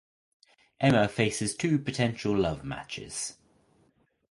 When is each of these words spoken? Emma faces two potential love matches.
Emma 0.79 1.07
faces 1.07 1.55
two 1.55 1.77
potential 1.77 2.35
love 2.35 2.63
matches. 2.63 3.35